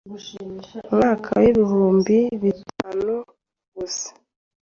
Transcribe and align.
mwaka 0.93 1.29
w‟ibihumbi 1.41 2.17
bitanu 2.41 3.13
gusa 3.75 4.09